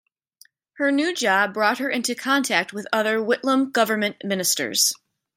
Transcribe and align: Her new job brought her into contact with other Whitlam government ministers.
Her 0.77 0.91
new 0.91 1.13
job 1.13 1.53
brought 1.53 1.77
her 1.77 1.87
into 1.87 2.15
contact 2.15 2.73
with 2.73 2.87
other 2.91 3.19
Whitlam 3.19 3.71
government 3.71 4.15
ministers. 4.23 4.93